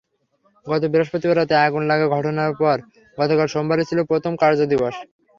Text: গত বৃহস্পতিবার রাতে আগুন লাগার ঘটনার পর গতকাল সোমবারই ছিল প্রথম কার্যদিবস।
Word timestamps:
গত 0.65 0.83
বৃহস্পতিবার 0.91 1.37
রাতে 1.39 1.55
আগুন 1.59 1.83
লাগার 1.89 2.13
ঘটনার 2.15 2.51
পর 2.61 2.77
গতকাল 3.17 3.47
সোমবারই 3.49 3.87
ছিল 3.89 3.99
প্রথম 4.09 4.33
কার্যদিবস। 4.41 4.95